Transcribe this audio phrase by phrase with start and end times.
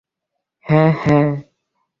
[0.65, 1.29] হ্যাঁ, হ্যাঁ!